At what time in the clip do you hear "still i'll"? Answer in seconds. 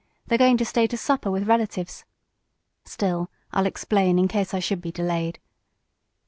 2.85-3.67